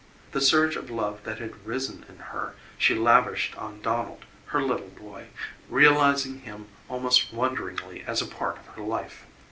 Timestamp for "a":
8.19-8.25